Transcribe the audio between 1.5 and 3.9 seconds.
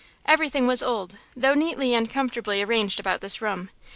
neatly and comfortably arranged about this room.